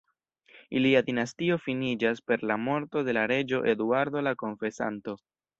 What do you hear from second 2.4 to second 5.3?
la morto de la reĝo Eduardo la Konfesanto.